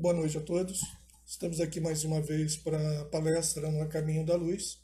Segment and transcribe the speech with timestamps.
[0.00, 0.80] Boa noite a todos.
[1.26, 4.82] Estamos aqui mais uma vez para a palestra no Caminho da Luz.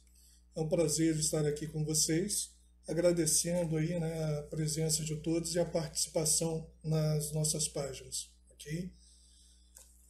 [0.54, 2.54] É um prazer estar aqui com vocês,
[2.86, 8.30] agradecendo aí né, a presença de todos e a participação nas nossas páginas.
[8.50, 8.92] ok?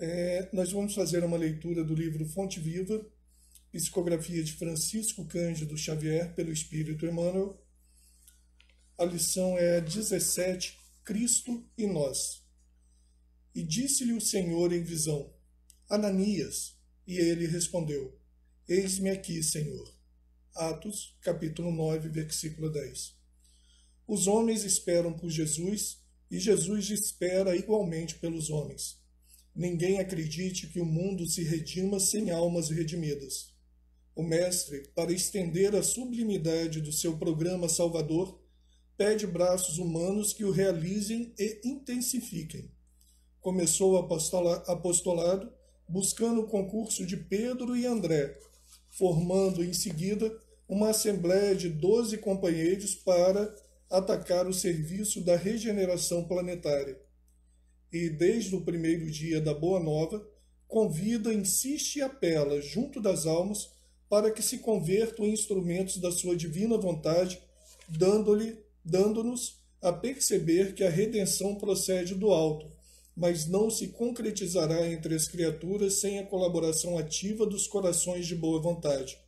[0.00, 3.00] É, nós vamos fazer uma leitura do livro Fonte Viva,
[3.70, 7.64] psicografia de Francisco Cândido Xavier pelo Espírito Emmanuel.
[8.98, 12.44] A lição é 17, Cristo e nós.
[13.56, 15.32] E disse-lhe o Senhor em visão:
[15.88, 16.76] Ananias.
[17.06, 18.14] E ele respondeu:
[18.68, 19.90] Eis-me aqui, Senhor.
[20.54, 23.14] Atos, capítulo 9, versículo 10.
[24.06, 29.00] Os homens esperam por Jesus e Jesus espera igualmente pelos homens.
[29.54, 33.54] Ninguém acredite que o mundo se redima sem almas redimidas.
[34.14, 38.38] O Mestre, para estender a sublimidade do seu programa salvador,
[38.98, 42.75] pede braços humanos que o realizem e intensifiquem
[43.46, 43.96] começou o
[44.66, 45.52] apostolado
[45.88, 48.36] buscando o concurso de Pedro e André,
[48.90, 50.36] formando em seguida
[50.68, 53.54] uma assembleia de doze companheiros para
[53.88, 57.00] atacar o serviço da regeneração planetária.
[57.92, 60.28] E desde o primeiro dia da Boa Nova,
[60.66, 63.70] convida, insiste e apela junto das almas
[64.08, 67.40] para que se convertam em instrumentos da sua divina vontade,
[67.88, 72.74] dando-lhe, dando-nos a perceber que a redenção procede do alto,
[73.16, 78.60] mas não se concretizará entre as criaturas sem a colaboração ativa dos corações de boa
[78.60, 79.18] vontade.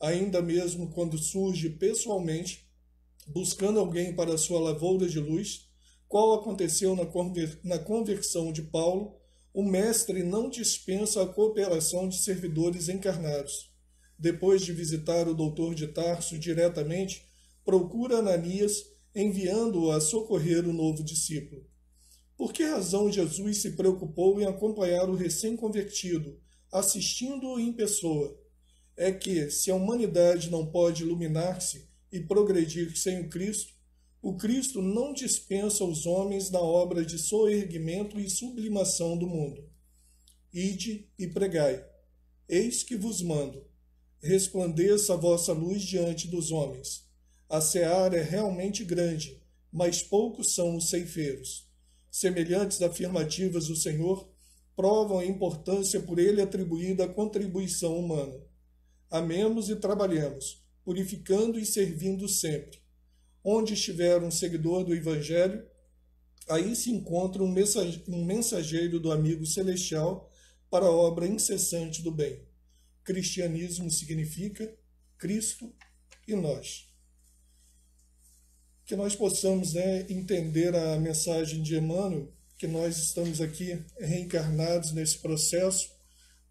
[0.00, 2.68] Ainda mesmo quando surge pessoalmente,
[3.28, 5.68] buscando alguém para sua lavoura de luz,
[6.08, 6.96] qual aconteceu
[7.62, 9.16] na conversão de Paulo,
[9.52, 13.72] o Mestre não dispensa a cooperação de servidores encarnados.
[14.18, 17.24] Depois de visitar o doutor de Tarso diretamente,
[17.64, 21.64] procura Ananias, enviando-o a socorrer o novo discípulo.
[22.36, 26.36] Por que razão Jesus se preocupou em acompanhar o recém-convertido,
[26.70, 28.36] assistindo-o em pessoa?
[28.96, 33.72] É que, se a humanidade não pode iluminar-se e progredir sem o Cristo,
[34.20, 39.68] o Cristo não dispensa os homens na obra de soerguimento e sublimação do mundo.
[40.52, 41.84] Ide e pregai.
[42.48, 43.64] Eis que vos mando.
[44.20, 47.04] Resplandeça a vossa luz diante dos homens.
[47.48, 49.40] A seara é realmente grande,
[49.70, 51.72] mas poucos são os ceifeiros
[52.14, 54.32] semelhantes afirmativas do Senhor
[54.76, 58.40] provam a importância por ele atribuída à contribuição humana.
[59.10, 62.78] Amemos e trabalhemos, purificando e servindo sempre.
[63.42, 65.66] Onde estiver um seguidor do Evangelho,
[66.48, 67.52] aí se encontra um
[68.24, 70.30] mensageiro do amigo celestial
[70.70, 72.46] para a obra incessante do bem.
[73.02, 74.72] Cristianismo significa
[75.18, 75.74] Cristo
[76.28, 76.93] e nós
[78.86, 85.18] que nós possamos né, entender a mensagem de Emmanuel, que nós estamos aqui reencarnados nesse
[85.18, 85.90] processo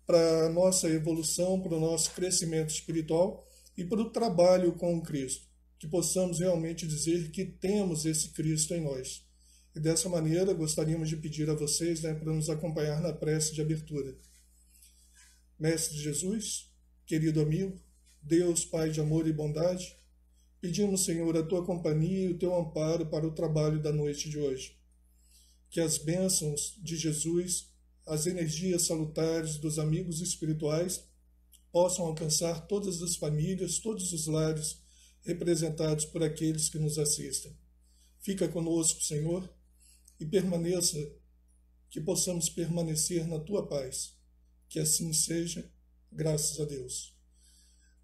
[0.05, 5.47] para nossa evolução, para o nosso crescimento espiritual e para o trabalho com o Cristo.
[5.79, 9.25] Que possamos realmente dizer que temos esse Cristo em nós.
[9.75, 13.61] E dessa maneira gostaríamos de pedir a vocês né, para nos acompanhar na prece de
[13.61, 14.15] abertura.
[15.59, 16.69] Mestre Jesus,
[17.05, 17.79] querido amigo,
[18.21, 19.97] Deus, Pai de amor e bondade,
[20.63, 24.39] Pedimos, Senhor, a tua companhia e o teu amparo para o trabalho da noite de
[24.39, 24.77] hoje.
[25.69, 27.69] Que as bênçãos de Jesus,
[28.07, 31.03] as energias salutares dos amigos espirituais
[31.69, 34.81] possam alcançar todas as famílias, todos os lares
[35.23, 37.57] representados por aqueles que nos assistem.
[38.21, 39.53] Fica conosco, Senhor,
[40.17, 40.97] e permaneça,
[41.89, 44.15] que possamos permanecer na tua paz.
[44.69, 45.69] Que assim seja,
[46.09, 47.12] graças a Deus.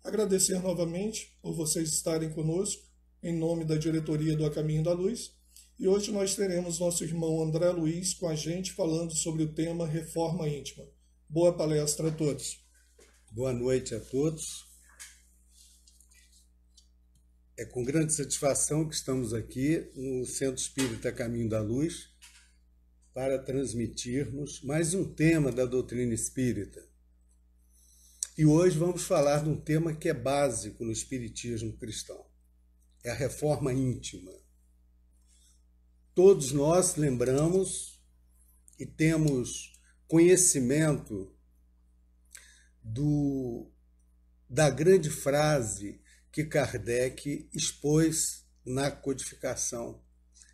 [0.04, 2.82] Agradecer novamente por vocês estarem conosco,
[3.22, 5.38] em nome da diretoria do A Caminho da Luz.
[5.78, 9.86] E hoje nós teremos nosso irmão André Luiz com a gente falando sobre o tema
[9.86, 10.86] Reforma Íntima.
[11.28, 12.64] Boa palestra a todos.
[13.32, 14.66] Boa noite a todos.
[17.58, 22.10] É com grande satisfação que estamos aqui no Centro Espírita Caminho da Luz
[23.14, 26.89] para transmitirmos mais um tema da doutrina espírita,
[28.40, 32.26] e hoje vamos falar de um tema que é básico no Espiritismo cristão:
[33.04, 34.32] é a reforma íntima.
[36.16, 38.02] Todos nós lembramos
[38.80, 39.78] e temos
[40.08, 41.36] conhecimento
[42.82, 43.70] do,
[44.50, 46.00] da grande frase
[46.32, 50.02] que Kardec expôs na codificação,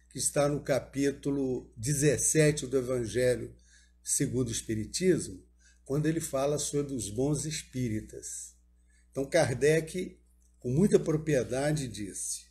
[0.10, 3.56] que está no capítulo 17 do Evangelho
[4.02, 5.46] segundo o Espiritismo,
[5.86, 8.54] quando ele fala sobre os bons espíritas.
[9.12, 10.20] Então, Kardec,
[10.60, 12.46] com muita propriedade, disse: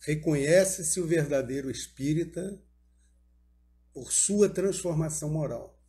[0.00, 2.62] reconhece-se o verdadeiro espírita
[3.92, 5.80] por sua transformação moral.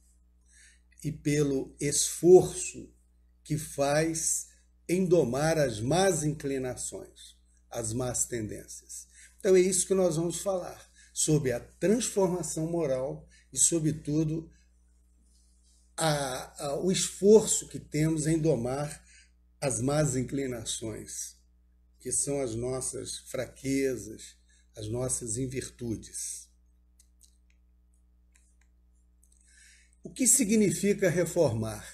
[1.04, 2.94] e pelo esforço
[3.44, 4.50] que faz
[4.88, 7.36] em domar as más inclinações,
[7.70, 9.08] as más tendências.
[9.40, 14.50] Então é isso que nós vamos falar, sobre a transformação moral e, sobretudo,
[15.98, 19.04] a, a, o esforço que temos em domar
[19.60, 21.38] as más inclinações,
[22.00, 24.36] que são as nossas fraquezas,
[24.76, 26.50] as nossas invirtudes.
[30.04, 31.88] O que significa reformar?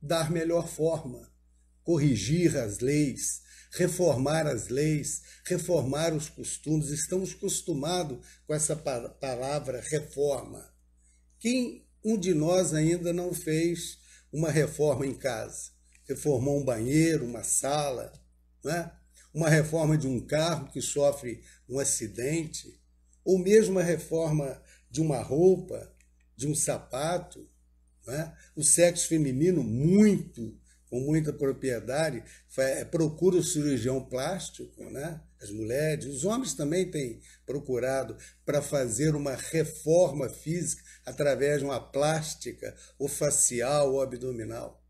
[0.00, 1.30] Dar melhor forma,
[1.84, 3.42] corrigir as leis,
[3.72, 6.88] reformar as leis, reformar os costumes.
[6.88, 10.72] Estamos acostumados com essa palavra reforma.
[11.40, 13.98] Quem um de nós ainda não fez
[14.30, 15.70] uma reforma em casa?
[16.06, 18.12] Reformou um banheiro, uma sala,
[18.62, 18.92] né?
[19.32, 22.78] uma reforma de um carro que sofre um acidente,
[23.24, 25.90] ou mesmo a reforma de uma roupa,
[26.36, 27.48] de um sapato.
[28.06, 28.36] Né?
[28.54, 30.59] O sexo feminino, muito,
[30.90, 32.22] com muita propriedade,
[32.90, 35.20] procura o cirurgião plástico, né?
[35.40, 41.80] as mulheres, os homens também têm procurado para fazer uma reforma física através de uma
[41.80, 44.84] plástica, ou facial, ou abdominal.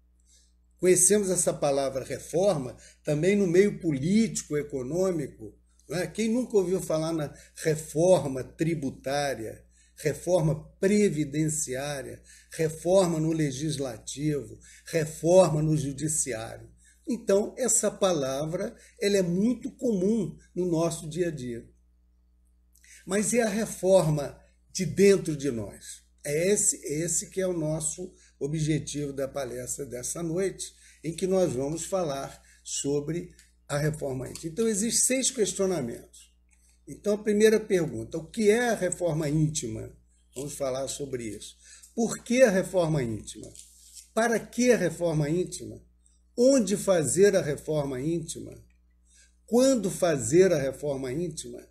[0.78, 2.74] Conhecemos essa palavra reforma
[3.04, 5.54] também no meio político, econômico.
[5.90, 6.06] É?
[6.06, 9.62] Quem nunca ouviu falar na reforma tributária,
[10.02, 16.68] reforma previdenciária, reforma no legislativo, reforma no judiciário?
[17.06, 21.68] Então, essa palavra ela é muito comum no nosso dia a dia.
[23.04, 24.38] Mas é a reforma
[24.72, 26.02] de dentro de nós.
[26.24, 30.72] É esse, esse que é o nosso objetivo da palestra dessa noite,
[31.02, 33.34] em que nós vamos falar sobre
[33.66, 34.52] a reforma íntima.
[34.52, 36.29] Então, existem seis questionamentos.
[36.90, 39.92] Então, a primeira pergunta: o que é a reforma íntima?
[40.34, 41.56] Vamos falar sobre isso.
[41.94, 43.48] Por que a reforma íntima?
[44.12, 45.80] Para que a reforma íntima?
[46.36, 48.52] Onde fazer a reforma íntima?
[49.46, 51.64] Quando fazer a reforma íntima?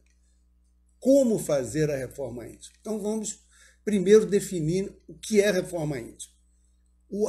[1.00, 2.76] Como fazer a reforma íntima?
[2.80, 3.40] Então, vamos
[3.84, 6.34] primeiro definir o que é reforma íntima.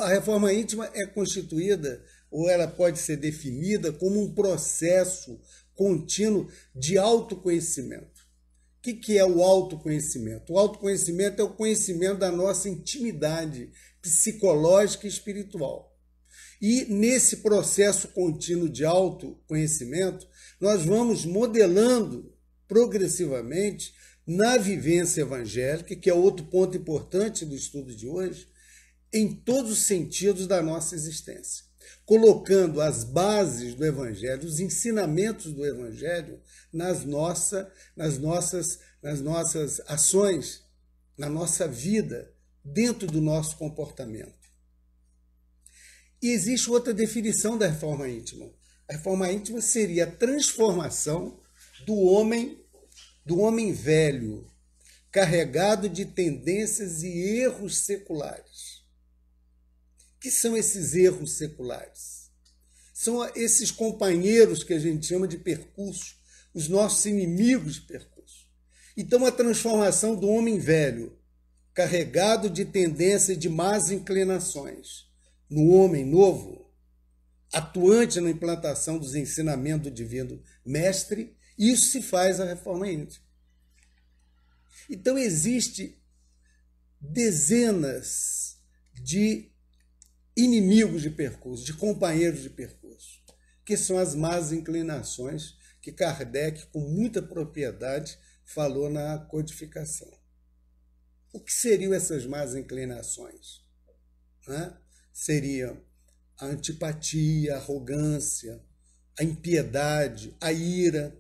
[0.01, 5.41] A reforma íntima é constituída, ou ela pode ser definida, como um processo
[5.81, 6.47] contínuo
[6.77, 8.29] de autoconhecimento.
[8.79, 10.53] O que é o autoconhecimento?
[10.53, 13.71] O autoconhecimento é o conhecimento da nossa intimidade
[14.03, 15.99] psicológica e espiritual.
[16.61, 20.29] E nesse processo contínuo de autoconhecimento,
[20.61, 22.31] nós vamos modelando
[22.69, 23.95] progressivamente
[24.27, 28.47] na vivência evangélica, que é outro ponto importante do estudo de hoje,
[29.11, 31.65] em todos os sentidos da nossa existência,
[32.05, 36.41] colocando as bases do Evangelho, os ensinamentos do Evangelho
[36.73, 40.63] nas, nossa, nas, nossas, nas nossas ações,
[41.17, 42.33] na nossa vida,
[42.65, 44.39] dentro do nosso comportamento.
[46.23, 48.51] E existe outra definição da reforma íntima.
[48.89, 51.41] A reforma íntima seria a transformação
[51.87, 52.63] do homem,
[53.25, 54.47] do homem velho,
[55.11, 58.70] carregado de tendências e erros seculares
[60.21, 62.31] que são esses erros seculares?
[62.93, 66.17] São esses companheiros que a gente chama de percurso,
[66.53, 68.47] os nossos inimigos de percurso.
[68.97, 71.19] Então, a transformação do homem velho,
[71.73, 75.07] carregado de tendência de más inclinações,
[75.49, 76.71] no homem novo,
[77.53, 83.25] atuante na implantação dos ensinamentos do divino mestre, isso se faz a reforma íntima.
[84.89, 85.99] Então existe
[87.01, 88.59] dezenas
[88.93, 89.51] de
[90.41, 93.21] inimigos de percurso, de companheiros de percurso,
[93.65, 100.11] que são as más inclinações que Kardec, com muita propriedade, falou na codificação.
[101.33, 103.65] O que seriam essas más inclinações?
[104.47, 104.77] Né?
[105.13, 105.81] Seriam
[106.39, 108.61] a antipatia, a arrogância,
[109.19, 111.17] a impiedade, a ira,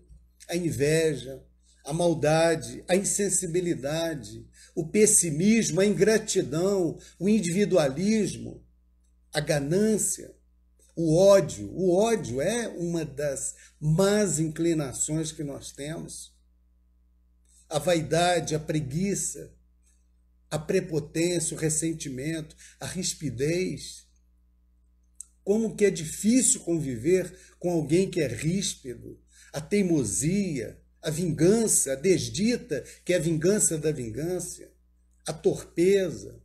[0.49, 1.45] a inveja,
[1.85, 8.65] a maldade, a insensibilidade, o pessimismo, a ingratidão, o individualismo,
[9.32, 10.34] a ganância,
[10.96, 11.70] o ódio.
[11.72, 16.34] O ódio é uma das más inclinações que nós temos.
[17.68, 19.54] A vaidade, a preguiça,
[20.50, 24.06] a prepotência, o ressentimento, a rispidez.
[25.44, 29.20] Como que é difícil conviver com alguém que é ríspido,
[29.52, 34.70] a teimosia, a vingança, a desdita, que é a vingança da vingança,
[35.26, 36.42] a torpeza,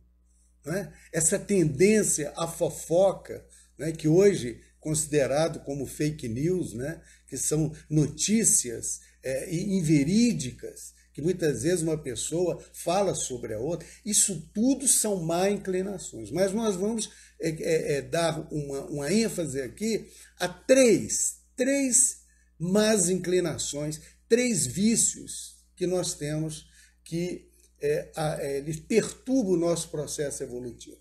[0.66, 0.92] né?
[1.12, 3.46] essa tendência à fofoca,
[3.78, 3.92] né?
[3.92, 7.00] que hoje considerado como fake news, né?
[7.26, 13.88] que são notícias é, inverídicas que muitas vezes uma pessoa fala sobre a outra.
[14.04, 16.30] Isso tudo são má inclinações.
[16.30, 17.08] Mas nós vamos
[17.40, 22.18] é, é, é, dar uma, uma ênfase aqui a três, três
[22.58, 26.66] más inclinações, três vícios que nós temos
[27.02, 27.48] que
[27.86, 31.00] é, é, eles perturbam o nosso processo evolutivo.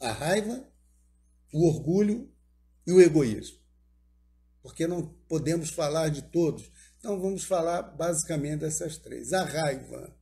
[0.00, 0.62] A raiva,
[1.52, 2.30] o orgulho
[2.86, 3.58] e o egoísmo.
[4.62, 6.70] Porque não podemos falar de todos.
[6.98, 9.32] Então vamos falar basicamente dessas três.
[9.32, 10.14] A raiva.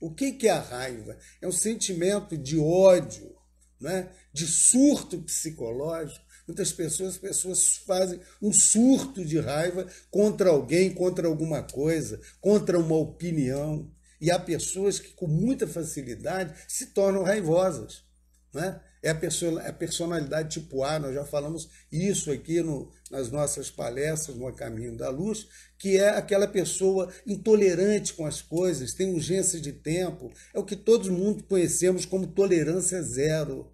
[0.00, 1.18] O que é a raiva?
[1.40, 3.36] É um sentimento de ódio,
[3.78, 4.10] né?
[4.32, 6.24] de surto psicológico.
[6.46, 12.96] Muitas pessoas, pessoas fazem um surto de raiva contra alguém, contra alguma coisa, contra uma
[12.96, 13.88] opinião.
[14.20, 18.04] E há pessoas que, com muita facilidade, se tornam raivosas.
[18.52, 18.80] Né?
[19.02, 23.70] É a, pessoa, a personalidade tipo A, nós já falamos isso aqui no, nas nossas
[23.70, 25.46] palestras no Caminho da Luz,
[25.78, 30.76] que é aquela pessoa intolerante com as coisas, tem urgência de tempo, é o que
[30.76, 33.72] todo mundo conhecemos como tolerância zero.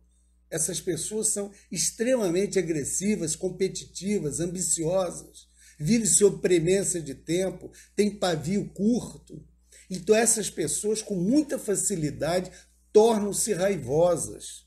[0.48, 9.44] Essas pessoas são extremamente agressivas, competitivas, ambiciosas, vivem sob premência de tempo, têm pavio curto.
[9.90, 12.50] Então, essas pessoas, com muita facilidade,
[12.92, 14.66] tornam-se raivosas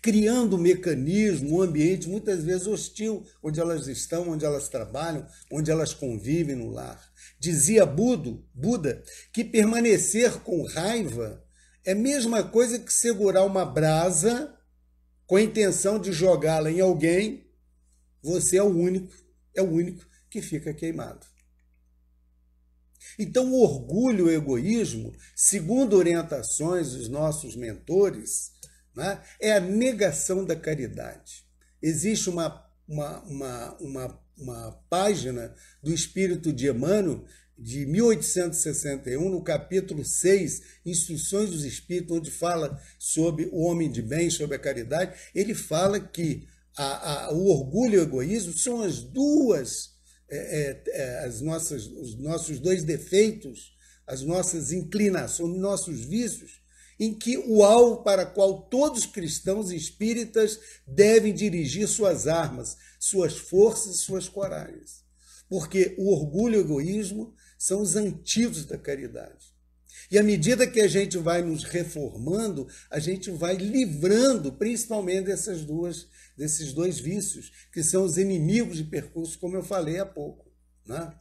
[0.00, 5.70] criando um mecanismo, um ambiente muitas vezes hostil, onde elas estão, onde elas trabalham, onde
[5.70, 7.12] elas convivem no lar.
[7.38, 11.44] Dizia Budo, Buda que permanecer com raiva
[11.84, 14.54] é a mesma coisa que segurar uma brasa
[15.26, 17.46] com a intenção de jogá-la em alguém,
[18.22, 19.12] você é o único,
[19.54, 21.26] é o único que fica queimado.
[23.18, 28.52] Então, o orgulho e o egoísmo, segundo orientações dos nossos mentores,
[28.94, 29.20] né?
[29.40, 31.44] é a negação da caridade.
[31.82, 37.24] Existe uma, uma, uma, uma, uma página do Espírito de Emmanuel,
[37.58, 44.30] de 1861, no capítulo 6, Instruções dos Espíritos, onde fala sobre o homem de bem,
[44.30, 46.46] sobre a caridade, ele fala que
[46.76, 49.97] a, a, o orgulho e o egoísmo são as duas,
[50.28, 56.60] é, é, é as nossas, os nossos dois defeitos, as nossas inclinações, os nossos vícios,
[56.98, 63.96] em que o alvo para qual todos cristãos espíritas devem dirigir suas armas, suas forças
[63.96, 65.04] e suas coragens.
[65.48, 69.56] Porque o orgulho e o egoísmo são os antigos da caridade.
[70.10, 75.62] E à medida que a gente vai nos reformando, a gente vai livrando principalmente dessas
[75.62, 76.06] duas,
[76.38, 80.48] desses dois vícios, que são os inimigos de percurso, como eu falei há pouco.
[80.86, 81.12] Né?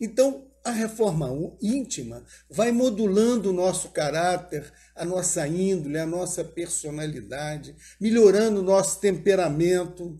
[0.00, 1.28] Então, a reforma
[1.60, 8.98] íntima vai modulando o nosso caráter, a nossa índole, a nossa personalidade, melhorando o nosso
[8.98, 10.18] temperamento.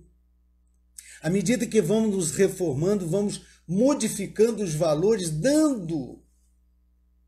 [1.22, 6.22] À medida que vamos nos reformando, vamos modificando os valores, dando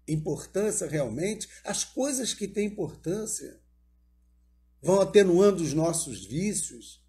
[0.06, 3.58] importância realmente às coisas que têm importância.
[4.82, 7.04] Vão atenuando os nossos vícios,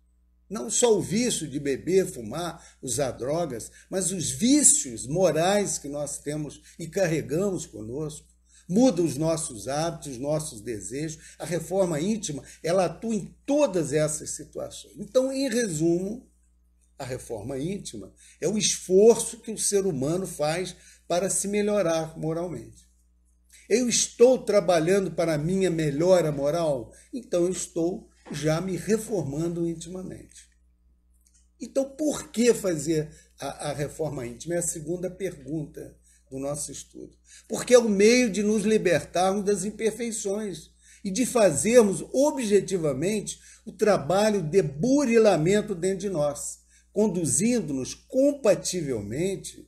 [0.50, 6.20] não só o vício de beber, fumar, usar drogas, mas os vícios morais que nós
[6.20, 8.28] temos e carregamos conosco.
[8.70, 11.36] Muda os nossos hábitos, os nossos desejos.
[11.40, 14.94] A reforma íntima, ela atua em todas essas situações.
[14.98, 16.30] Então, em resumo,
[16.98, 20.76] a reforma íntima é o esforço que o ser humano faz
[21.08, 22.87] para se melhorar moralmente.
[23.70, 30.48] Eu estou trabalhando para a minha melhora moral, então eu estou já me reformando intimamente.
[31.60, 33.10] Então, por que fazer
[33.40, 34.56] a, a, reforma íntima?
[34.56, 35.96] É a segunda pergunta
[36.30, 37.16] do nosso estudo.
[37.48, 40.70] Porque é o meio de nos libertarmos das imperfeições
[41.04, 46.60] e de fazermos objetivamente o trabalho de burilamento dentro de nós,
[46.94, 49.68] conduzindo-nos compativelmente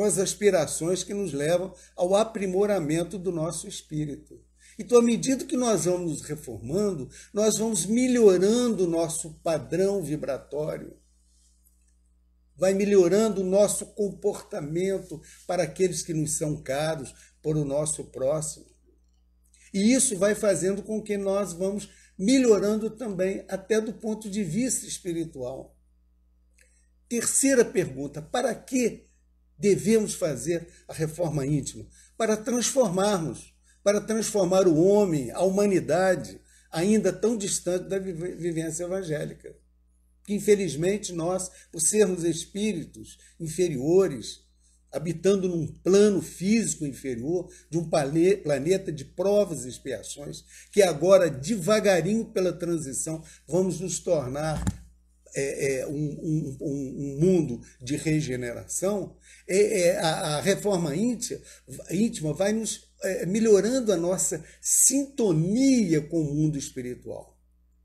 [0.00, 4.42] com as aspirações que nos levam ao aprimoramento do nosso espírito.
[4.78, 10.96] Então, à medida que nós vamos nos reformando, nós vamos melhorando o nosso padrão vibratório,
[12.56, 18.64] vai melhorando o nosso comportamento para aqueles que nos são caros, para o nosso próximo.
[19.70, 24.86] E isso vai fazendo com que nós vamos melhorando também, até do ponto de vista
[24.86, 25.76] espiritual.
[27.06, 29.09] Terceira pergunta: para que
[29.60, 31.86] devemos fazer a reforma íntima?
[32.16, 33.50] Para transformarmos
[33.82, 36.40] para transformar o homem, a humanidade,
[36.70, 39.54] ainda tão distante da vivência evangélica.
[40.24, 44.44] Que, infelizmente, nós, por sermos espíritos inferiores,
[44.92, 52.26] habitando num plano físico inferior, de um planeta de provas e expiações, que agora, devagarinho
[52.26, 54.62] pela transição, vamos nos tornar
[55.34, 59.16] é, é, um, um, um, mundo de regeneração,
[59.48, 61.40] é, é a, a, reforma íntima,
[61.90, 67.38] íntima vai nos é, melhorando a nossa sintonia com o mundo espiritual.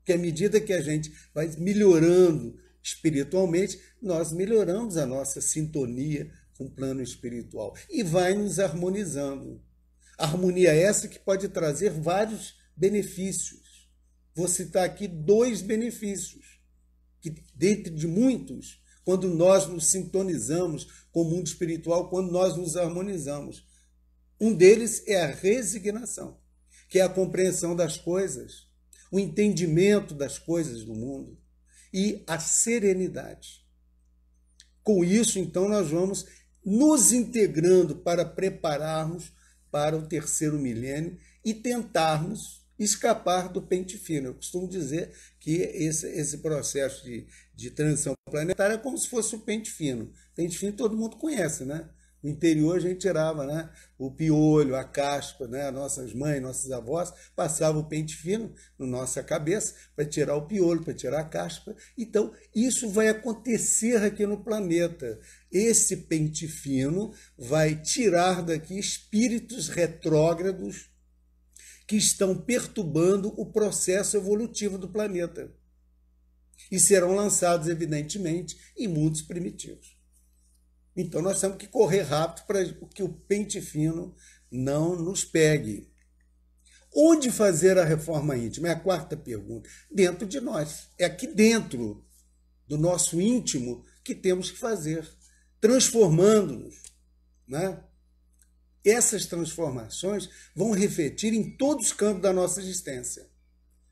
[0.04, 6.64] Que à medida que a gente vai melhorando espiritualmente, nós melhoramos a nossa sintonia com
[6.64, 9.60] o plano espiritual e vai nos harmonizando.
[10.18, 13.88] Harmonia essa que pode trazer vários benefícios.
[14.34, 16.55] Vou citar aqui dois benefícios,
[17.30, 22.76] que dentre de muitos, quando nós nos sintonizamos com o mundo espiritual, quando nós nos
[22.76, 23.64] harmonizamos.
[24.40, 26.38] Um deles é a resignação,
[26.88, 28.66] que é a compreensão das coisas,
[29.10, 31.38] o entendimento das coisas do mundo
[31.92, 33.64] e a serenidade.
[34.82, 36.26] Com isso, então, nós vamos
[36.64, 39.32] nos integrando para prepararmos
[39.70, 44.28] para o terceiro milênio e tentarmos escapar do pente fino.
[44.28, 49.34] Eu costumo dizer que esse, esse processo de, de transição planetária é como se fosse
[49.34, 50.12] o pente fino.
[50.34, 51.88] Pente fino todo mundo conhece, né?
[52.22, 57.12] No interior a gente tirava né, o piolho, a caspa, né, nossas mães, nossos avós
[57.36, 61.76] passavam o pente fino na nossa cabeça para tirar o piolho, para tirar a caspa.
[61.96, 65.20] Então, isso vai acontecer aqui no planeta.
[65.52, 70.90] Esse pente fino vai tirar daqui espíritos retrógrados
[71.86, 75.54] que estão perturbando o processo evolutivo do planeta.
[76.70, 79.96] E serão lançados, evidentemente, em mundos primitivos.
[80.96, 82.64] Então nós temos que correr rápido para
[82.94, 84.14] que o pente fino
[84.50, 85.90] não nos pegue.
[86.94, 88.68] Onde fazer a reforma íntima?
[88.68, 89.68] É a quarta pergunta.
[89.90, 90.88] Dentro de nós.
[90.98, 92.02] É aqui dentro
[92.66, 95.06] do nosso íntimo que temos que fazer,
[95.60, 96.74] transformando-nos.
[97.46, 97.78] Né?
[98.90, 103.26] Essas transformações vão refletir em todos os campos da nossa existência.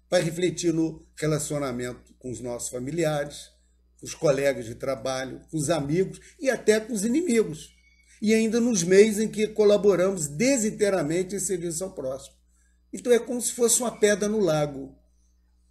[0.08, 3.50] Vai refletir no relacionamento com os nossos familiares,
[3.98, 7.74] com os colegas de trabalho, com os amigos e até com os inimigos.
[8.22, 12.37] E ainda nos meios em que colaboramos desinteiramente em serviço ao próximo.
[12.92, 14.96] Então é como se fosse uma pedra no lago.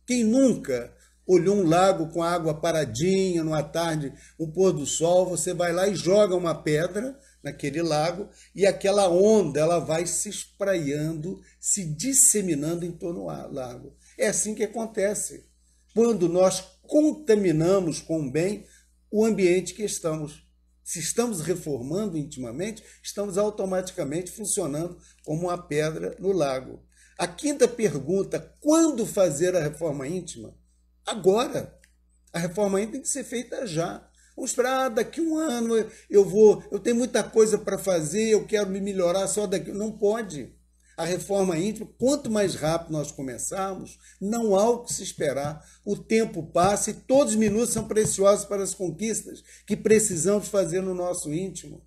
[0.05, 0.93] Quem nunca
[1.25, 5.88] olhou um lago com água paradinha, numa tarde, o pôr do sol, você vai lá
[5.88, 12.86] e joga uma pedra naquele lago e aquela onda ela vai se espraiando, se disseminando
[12.86, 13.95] em torno do lago.
[14.17, 15.45] É assim que acontece.
[15.93, 18.65] Quando nós contaminamos com bem
[19.12, 20.41] o ambiente que estamos.
[20.84, 26.84] Se estamos reformando intimamente, estamos automaticamente funcionando como uma pedra no lago.
[27.17, 30.56] A quinta pergunta: quando fazer a reforma íntima?
[31.06, 31.79] Agora.
[32.34, 34.10] A reforma íntima tem que ser feita já.
[34.36, 35.76] Vamos esperar, ah, daqui um ano
[36.10, 39.72] eu vou, eu tenho muita coisa para fazer, eu quero me melhorar só daqui.
[39.72, 40.52] Não pode.
[40.96, 45.63] A reforma íntima, quanto mais rápido nós começarmos, não há o que se esperar.
[45.84, 50.82] O tempo passa e todos os minutos são preciosos para as conquistas que precisamos fazer
[50.82, 51.84] no nosso íntimo.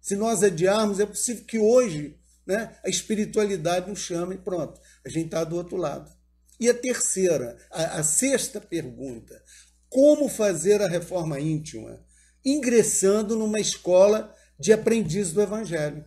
[0.00, 5.08] Se nós adiarmos, é possível que hoje né, a espiritualidade nos chame e pronto, a
[5.08, 6.10] gente está do outro lado.
[6.58, 9.40] E a terceira, a, a sexta pergunta:
[9.88, 12.04] como fazer a reforma íntima?
[12.44, 16.04] Ingressando numa escola de aprendiz do Evangelho.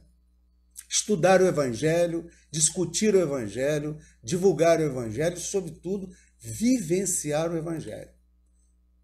[0.89, 8.09] Estudar o Evangelho, discutir o Evangelho, divulgar o Evangelho, sobretudo, vivenciar o Evangelho.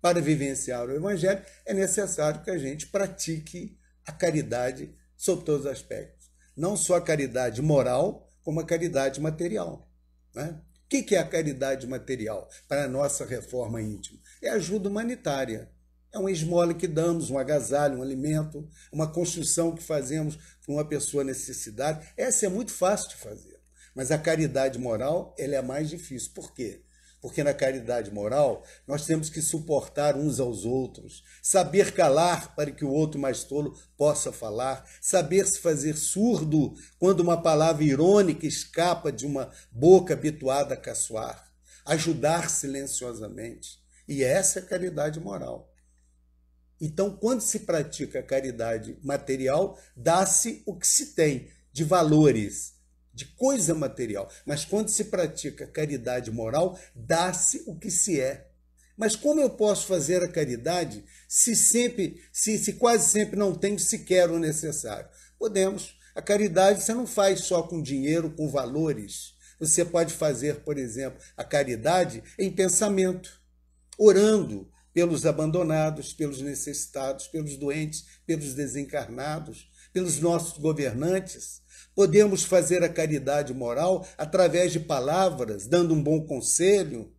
[0.02, 5.72] Para vivenciar o Evangelho, é necessário que a gente pratique a caridade sob todos os
[5.72, 6.30] aspectos.
[6.56, 9.92] Não só a caridade moral, como a caridade material.
[10.34, 10.62] Né?
[10.86, 14.20] O que é a caridade material para a nossa reforma íntima?
[14.46, 15.72] É ajuda humanitária.
[16.14, 20.86] É uma esmola que damos, um agasalho, um alimento, uma construção que fazemos para uma
[20.86, 22.08] pessoa necessidade.
[22.16, 23.60] Essa é muito fácil de fazer.
[23.96, 26.30] Mas a caridade moral ela é a mais difícil.
[26.36, 26.84] Por quê?
[27.20, 32.86] Porque na caridade moral nós temos que suportar uns aos outros, saber calar para que
[32.86, 39.12] o outro mais tolo possa falar, saber se fazer surdo quando uma palavra irônica escapa
[39.12, 41.52] de uma boca habituada a caçoar,
[41.84, 43.84] ajudar silenciosamente.
[44.08, 45.72] E essa é a caridade moral.
[46.80, 52.74] Então, quando se pratica a caridade material, dá-se o que se tem de valores,
[53.14, 54.30] de coisa material.
[54.46, 58.50] Mas quando se pratica caridade moral, dá-se o que se é.
[58.98, 63.80] Mas como eu posso fazer a caridade se sempre, se, se quase sempre não tenho
[63.80, 65.10] sequer o necessário?
[65.38, 65.98] Podemos.
[66.14, 69.34] A caridade você não faz só com dinheiro, com valores.
[69.60, 73.42] Você pode fazer, por exemplo, a caridade em pensamento,
[73.98, 81.64] orando pelos abandonados, pelos necessitados, pelos doentes, pelos desencarnados, pelos nossos governantes
[81.96, 87.10] Podemos fazer a caridade moral através de palavras, dando um bom conselho,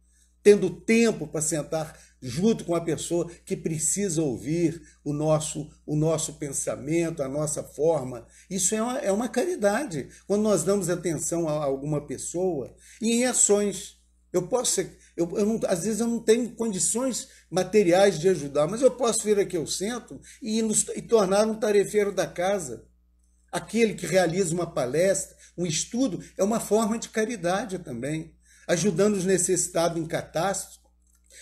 [0.43, 6.35] tendo tempo para sentar junto com a pessoa que precisa ouvir o nosso, o nosso
[6.35, 8.27] pensamento, a nossa forma.
[8.51, 10.09] Isso é uma, é uma caridade.
[10.27, 13.97] Quando nós damos atenção a alguma pessoa e em ações.
[14.33, 18.67] Eu posso ser, eu, eu não, às vezes eu não tenho condições materiais de ajudar,
[18.67, 22.85] mas eu posso vir aqui ao centro e, nos, e tornar um tarefeiro da casa.
[23.51, 28.35] Aquele que realiza uma palestra, um estudo, é uma forma de caridade também,
[28.69, 30.85] ajudando os necessitados em catástrofe,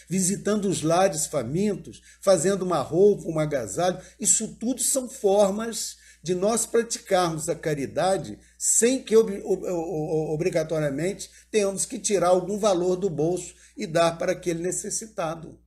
[0.08, 4.00] visitando os lares famintos, fazendo uma roupa, um agasalho.
[4.20, 12.28] Isso tudo são formas de nós praticarmos a caridade sem que obrigatoriamente tenhamos que tirar
[12.28, 15.60] algum valor do bolso e dar para aquele necessitado.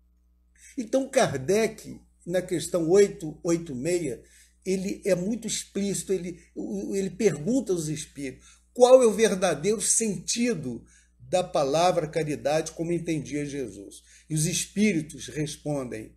[0.75, 4.19] Então, Kardec, na questão 886,
[4.65, 6.43] ele é muito explícito, ele,
[6.91, 10.83] ele pergunta aos espíritos qual é o verdadeiro sentido
[11.19, 14.01] da palavra caridade como entendia Jesus.
[14.27, 16.15] E os espíritos respondem: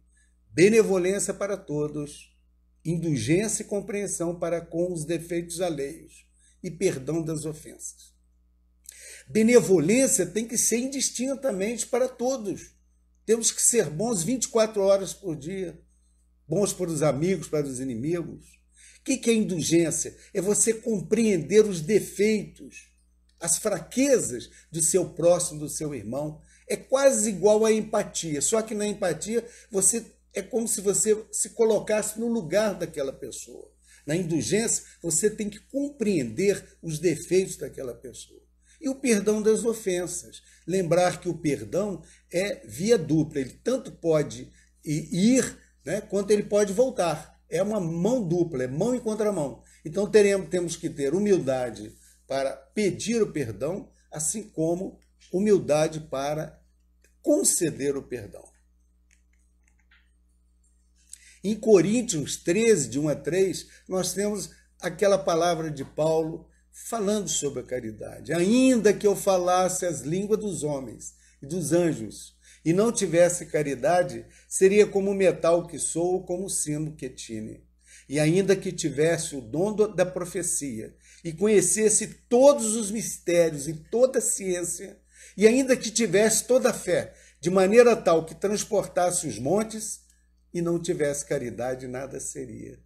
[0.48, 2.34] benevolência para todos,
[2.82, 6.29] indulgência e compreensão para com os defeitos alheios
[6.62, 8.12] e perdão das ofensas.
[9.28, 12.72] Benevolência tem que ser indistintamente para todos.
[13.24, 15.80] Temos que ser bons 24 horas por dia,
[16.48, 18.58] bons para os amigos, para os inimigos.
[18.98, 20.16] O que é indulgência?
[20.34, 22.90] É você compreender os defeitos,
[23.38, 26.40] as fraquezas do seu próximo, do seu irmão.
[26.68, 31.50] É quase igual à empatia, só que na empatia você é como se você se
[31.50, 33.70] colocasse no lugar daquela pessoa.
[34.06, 38.40] Na indulgência, você tem que compreender os defeitos daquela pessoa.
[38.80, 40.42] E o perdão das ofensas.
[40.66, 43.40] Lembrar que o perdão é via dupla.
[43.40, 44.50] Ele tanto pode
[44.84, 47.38] ir, né, quanto ele pode voltar.
[47.48, 49.62] É uma mão dupla, é mão e contramão.
[49.84, 51.94] Então teremos, temos que ter humildade
[52.26, 54.98] para pedir o perdão, assim como
[55.32, 56.58] humildade para
[57.20, 58.44] conceder o perdão.
[61.42, 67.60] Em Coríntios 13, de 1 a 3, nós temos aquela palavra de Paulo falando sobre
[67.60, 68.32] a caridade.
[68.34, 74.26] Ainda que eu falasse as línguas dos homens e dos anjos e não tivesse caridade,
[74.46, 77.64] seria como o metal que sou ou como o sino que tine.
[78.06, 84.18] E ainda que tivesse o dom da profecia e conhecesse todos os mistérios e toda
[84.18, 84.98] a ciência,
[85.36, 90.00] e ainda que tivesse toda a fé, de maneira tal que transportasse os montes,
[90.52, 92.78] e não tivesse caridade, nada seria.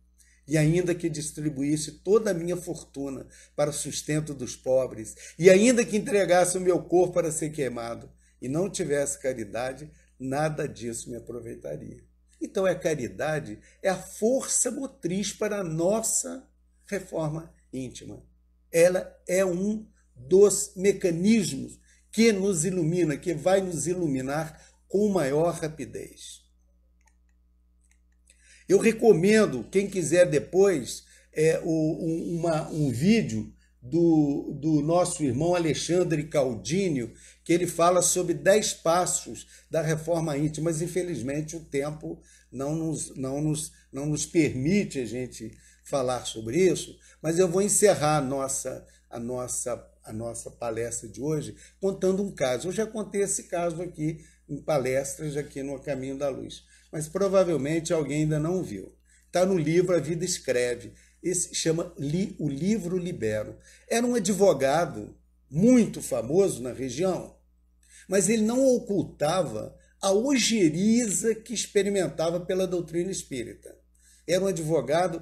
[0.46, 5.84] E ainda que distribuísse toda a minha fortuna para o sustento dos pobres, e ainda
[5.84, 11.16] que entregasse o meu corpo para ser queimado, e não tivesse caridade, nada disso me
[11.16, 12.04] aproveitaria.
[12.40, 16.46] Então, a caridade é a força motriz para a nossa
[16.86, 18.22] reforma íntima.
[18.70, 21.78] Ela é um dos mecanismos
[22.12, 26.43] que nos ilumina, que vai nos iluminar com maior rapidez.
[28.68, 36.24] Eu recomendo, quem quiser depois, é, o, uma, um vídeo do, do nosso irmão Alexandre
[36.24, 37.12] Caldinho,
[37.44, 42.18] que ele fala sobre 10 passos da reforma íntima, mas infelizmente o tempo
[42.50, 47.60] não nos, não nos, não nos permite a gente falar sobre isso, mas eu vou
[47.60, 52.68] encerrar a nossa, a nossa, a nossa palestra de hoje contando um caso.
[52.68, 57.92] Eu já contei esse caso aqui em palestras aqui no Caminho da Luz mas provavelmente
[57.92, 58.96] alguém ainda não viu.
[59.26, 60.92] Está no livro A Vida Escreve.
[61.20, 61.92] Esse chama
[62.38, 63.58] O Livro Libero.
[63.88, 65.12] Era um advogado
[65.50, 67.36] muito famoso na região,
[68.08, 73.76] mas ele não ocultava a ojeriza que experimentava pela doutrina espírita.
[74.24, 75.20] Era um advogado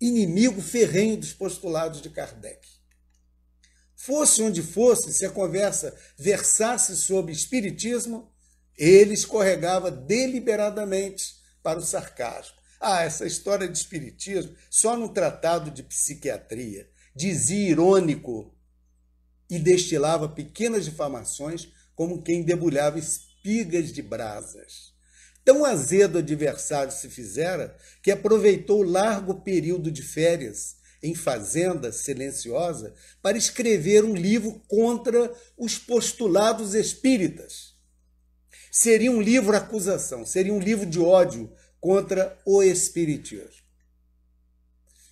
[0.00, 2.68] inimigo ferrenho dos postulados de Kardec.
[3.96, 8.29] Fosse onde fosse, se a conversa versasse sobre espiritismo,
[8.80, 12.54] ele escorregava deliberadamente para o sarcasmo.
[12.80, 18.54] Ah, essa história de espiritismo, só no tratado de psiquiatria, dizia irônico
[19.50, 24.94] e destilava pequenas difamações como quem debulhava espigas de brasas.
[25.44, 32.94] Tão azedo adversário se fizera que aproveitou o largo período de férias em fazenda silenciosa
[33.20, 37.69] para escrever um livro contra os postulados espíritas
[38.70, 43.60] seria um livro acusação, seria um livro de ódio contra o espiritismo.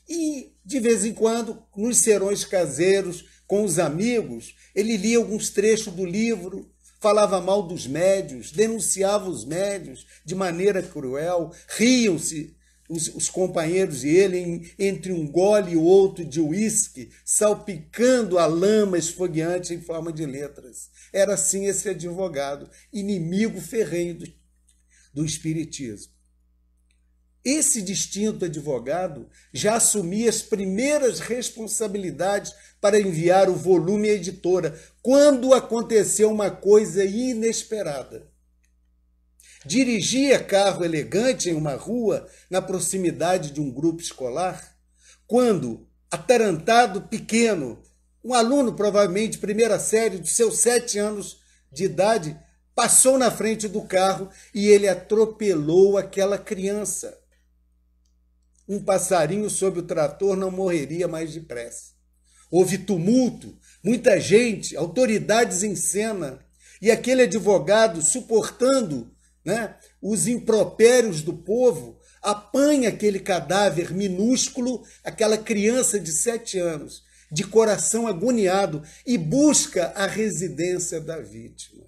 [0.08, 5.92] E, de vez em quando, nos serões caseiros, com os amigos, ele lia alguns trechos
[5.92, 12.56] do livro, falava mal dos médios, denunciava os médios de maneira cruel, riam-se
[12.88, 18.46] os, os companheiros e ele, em, entre um gole e outro de uísque, salpicando a
[18.46, 20.90] lama esfogueante em forma de letras.
[21.12, 24.26] Era assim esse advogado, inimigo ferrenho do,
[25.12, 26.12] do Espiritismo.
[27.44, 35.54] Esse distinto advogado já assumia as primeiras responsabilidades para enviar o volume à editora, quando
[35.54, 38.28] aconteceu uma coisa inesperada.
[39.66, 44.76] Dirigia carro elegante em uma rua na proximidade de um grupo escolar,
[45.26, 47.82] quando, atarantado pequeno,
[48.24, 51.38] um aluno, provavelmente primeira série, de seus sete anos
[51.72, 52.38] de idade,
[52.74, 57.18] passou na frente do carro e ele atropelou aquela criança.
[58.68, 61.92] Um passarinho sob o trator não morreria mais depressa.
[62.50, 66.38] Houve tumulto, muita gente, autoridades em cena,
[66.80, 69.10] e aquele advogado suportando
[69.48, 77.44] né, os impropérios do povo, apanha aquele cadáver minúsculo, aquela criança de sete anos, de
[77.44, 81.86] coração agoniado, e busca a residência da vítima.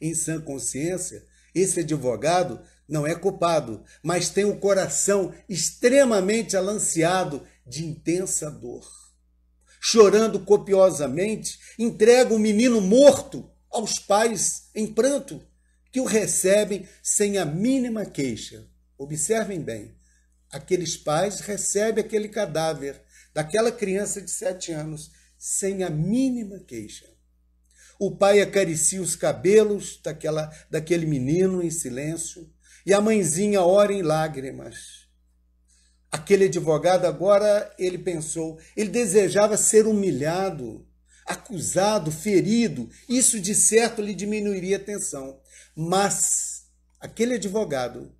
[0.00, 7.86] Em sã consciência, esse advogado não é culpado, mas tem o coração extremamente alanceado de
[7.86, 8.84] intensa dor.
[9.80, 15.40] Chorando copiosamente, entrega o menino morto aos pais em pranto
[15.94, 18.66] que o recebem sem a mínima queixa.
[18.98, 19.94] Observem bem,
[20.50, 23.00] aqueles pais recebem aquele cadáver
[23.32, 27.06] daquela criança de sete anos sem a mínima queixa.
[27.96, 32.52] O pai acaricia os cabelos daquela, daquele menino em silêncio
[32.84, 35.06] e a mãezinha ora em lágrimas.
[36.10, 40.84] Aquele advogado agora, ele pensou, ele desejava ser humilhado,
[41.24, 42.90] acusado, ferido.
[43.08, 45.38] Isso de certo lhe diminuiria a tensão.
[45.74, 46.66] Mas
[47.00, 48.12] aquele advogado,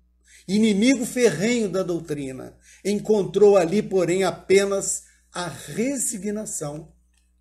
[0.47, 6.93] inimigo ferrenho da doutrina, encontrou ali, porém, apenas a resignação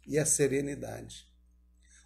[0.06, 1.26] e a serenidade.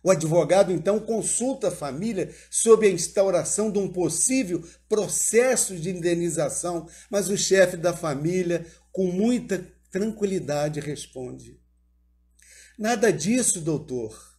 [0.03, 6.89] O advogado então consulta a família sobre a instauração de um possível processo de indenização,
[7.11, 11.61] mas o chefe da família, com muita tranquilidade, responde:
[12.79, 14.39] Nada disso, doutor.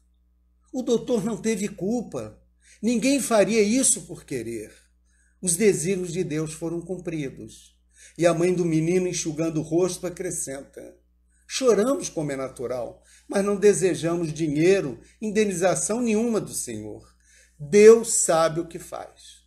[0.72, 2.38] O doutor não teve culpa.
[2.82, 4.74] Ninguém faria isso por querer.
[5.42, 7.78] Os desígnios de Deus foram cumpridos.
[8.18, 10.98] E a mãe do menino, enxugando o rosto, acrescenta:
[11.46, 17.13] Choramos como é natural, mas não desejamos dinheiro, indenização nenhuma do Senhor.
[17.60, 19.44] Deus sabe o que faz.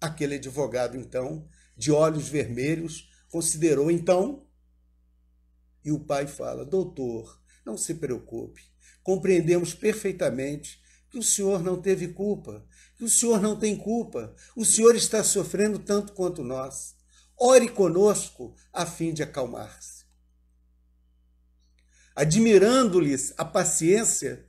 [0.00, 4.46] Aquele advogado, então, de olhos vermelhos, considerou então.
[5.84, 8.62] E o pai fala: Doutor, não se preocupe,
[9.02, 10.83] compreendemos perfeitamente
[11.14, 15.22] que o senhor não teve culpa, que o senhor não tem culpa, o senhor está
[15.22, 16.96] sofrendo tanto quanto nós.
[17.38, 20.02] Ore conosco a fim de acalmar-se.
[22.16, 24.44] Admirando-lhes a paciência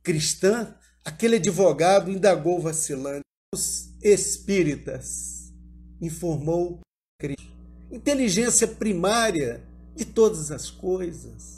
[0.00, 0.72] cristã,
[1.04, 3.24] aquele advogado indagou vacilante.
[3.52, 5.52] Os espíritas,
[6.00, 6.82] informou
[7.18, 7.50] Cristo.
[7.90, 9.66] Inteligência primária
[9.96, 11.55] de todas as coisas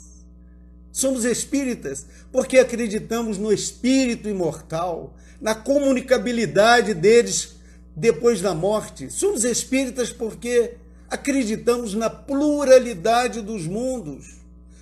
[0.91, 7.55] Somos espíritas porque acreditamos no espírito imortal, na comunicabilidade deles
[7.95, 9.09] depois da morte.
[9.09, 10.77] Somos espíritas porque
[11.09, 14.37] acreditamos na pluralidade dos mundos.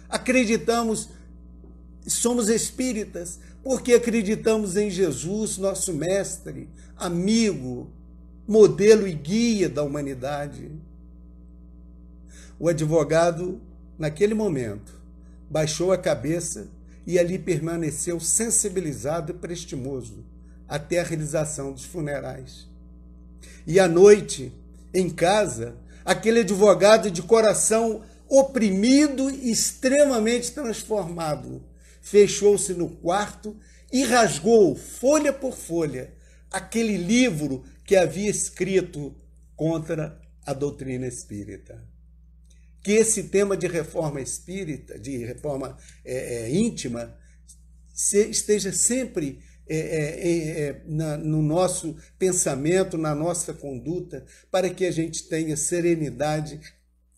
[0.09, 1.09] Acreditamos,
[2.07, 7.91] somos espíritas porque acreditamos em Jesus, nosso mestre, amigo,
[8.47, 10.71] modelo e guia da humanidade.
[12.57, 13.61] O advogado,
[13.99, 14.96] naquele momento,
[15.49, 16.67] baixou a cabeça
[17.05, 20.25] e ali permaneceu sensibilizado e prestimoso
[20.67, 22.67] até a realização dos funerais.
[23.65, 24.51] E à noite,
[24.93, 31.63] em casa, aquele advogado de coração oprimido e extremamente transformado,
[32.01, 33.55] fechou-se no quarto
[33.91, 36.13] e rasgou, folha por folha,
[36.51, 39.15] aquele livro que havia escrito
[39.55, 41.81] contra a doutrina espírita
[42.87, 47.13] que esse tema de reforma espírita, de reforma é, é, íntima,
[47.93, 54.85] se, esteja sempre é, é, é, na, no nosso pensamento, na nossa conduta, para que
[54.85, 56.61] a gente tenha serenidade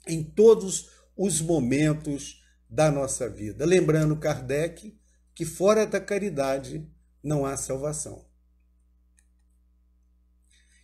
[0.08, 3.64] em todos os momentos da nossa vida.
[3.64, 4.98] Lembrando Kardec
[5.36, 6.84] que fora da caridade
[7.22, 8.26] não há salvação.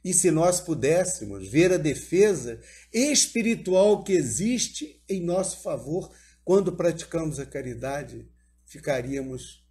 [0.05, 2.61] E se nós pudéssemos ver a defesa
[2.93, 8.29] espiritual que existe em nosso favor quando praticamos a caridade,
[8.67, 9.67] ficaríamos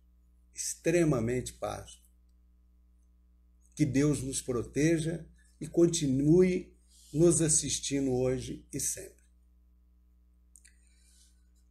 [0.52, 2.02] extremamente pasmos.
[3.76, 5.24] Que Deus nos proteja
[5.60, 6.76] e continue
[7.12, 9.22] nos assistindo hoje e sempre.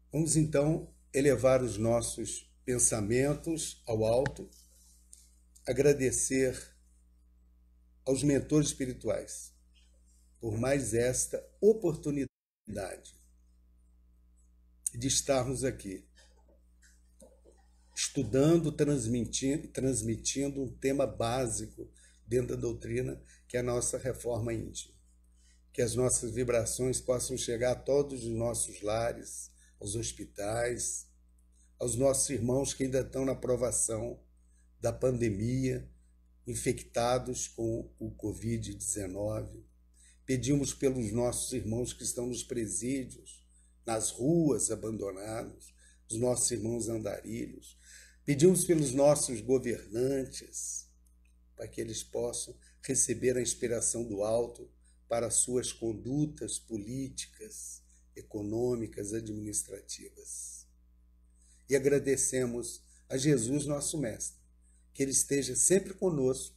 [0.10, 4.50] Vamos então elevar os nossos pensamentos ao alto,
[5.68, 6.73] agradecer
[8.06, 9.54] aos mentores espirituais
[10.44, 12.28] por mais esta oportunidade
[14.94, 16.06] de estarmos aqui
[17.96, 21.90] estudando, transmitindo, transmitindo um tema básico
[22.28, 24.94] dentro da doutrina, que é a nossa reforma íntima.
[25.72, 31.08] Que as nossas vibrações possam chegar a todos os nossos lares, aos hospitais,
[31.80, 34.20] aos nossos irmãos que ainda estão na provação
[34.82, 35.90] da pandemia,
[36.46, 39.64] infectados com o Covid-19.
[40.26, 43.46] Pedimos pelos nossos irmãos que estão nos presídios,
[43.86, 45.74] nas ruas abandonados,
[46.10, 47.78] os nossos irmãos andarilhos.
[48.26, 50.88] Pedimos pelos nossos governantes,
[51.56, 54.70] para que eles possam receber a inspiração do alto
[55.08, 57.82] para suas condutas políticas,
[58.16, 60.66] econômicas, administrativas.
[61.70, 64.43] E agradecemos a Jesus, nosso Mestre,
[64.94, 66.56] que Ele esteja sempre conosco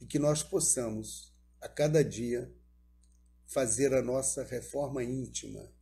[0.00, 2.52] e que nós possamos, a cada dia,
[3.46, 5.72] fazer a nossa reforma íntima,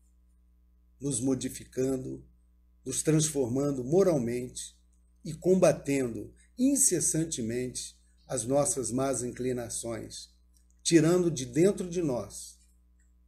[1.01, 2.25] nos modificando,
[2.85, 4.79] nos transformando moralmente
[5.25, 10.31] e combatendo incessantemente as nossas más inclinações,
[10.83, 12.59] tirando de dentro de nós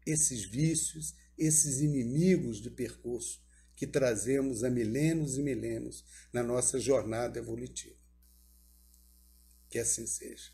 [0.06, 3.40] esses vícios esses inimigos de percurso
[3.74, 8.01] que trazemos há milênios e milênios na nossa jornada evolutiva.
[9.72, 10.50] Que assim seja.